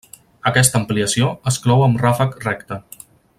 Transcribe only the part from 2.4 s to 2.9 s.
recte.